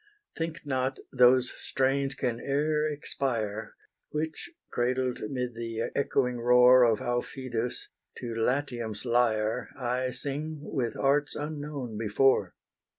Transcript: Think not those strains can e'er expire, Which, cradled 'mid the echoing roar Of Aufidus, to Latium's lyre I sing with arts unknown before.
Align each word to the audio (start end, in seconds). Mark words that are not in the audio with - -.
Think 0.35 0.65
not 0.65 0.97
those 1.13 1.53
strains 1.57 2.15
can 2.15 2.39
e'er 2.39 2.87
expire, 2.91 3.75
Which, 4.09 4.49
cradled 4.71 5.19
'mid 5.29 5.53
the 5.53 5.91
echoing 5.95 6.39
roar 6.39 6.81
Of 6.81 7.01
Aufidus, 7.01 7.87
to 8.17 8.33
Latium's 8.33 9.05
lyre 9.05 9.69
I 9.77 10.09
sing 10.09 10.57
with 10.63 10.97
arts 10.97 11.35
unknown 11.35 11.99
before. 11.99 12.55